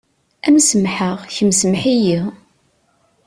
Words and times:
Am 0.47 0.57
semḥeɣ, 0.67 1.17
kemm 1.35 1.51
semḥ-iyi. 1.59 2.19